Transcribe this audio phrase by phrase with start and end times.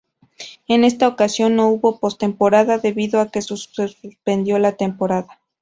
[0.67, 5.39] En esta ocasión no hubo postemporada debido a que se suspendió la temporada.